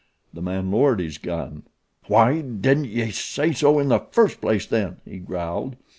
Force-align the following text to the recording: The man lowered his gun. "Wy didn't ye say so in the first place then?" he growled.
The 0.33 0.41
man 0.41 0.71
lowered 0.71 0.99
his 0.99 1.19
gun. 1.19 1.61
"Wy 2.09 2.41
didn't 2.41 2.85
ye 2.85 3.11
say 3.11 3.51
so 3.53 3.77
in 3.77 3.89
the 3.89 3.99
first 3.99 4.41
place 4.41 4.65
then?" 4.65 4.97
he 5.05 5.19
growled. 5.19 5.75